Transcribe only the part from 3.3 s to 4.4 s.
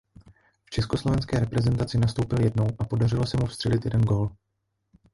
mu vstřelit jeden gól.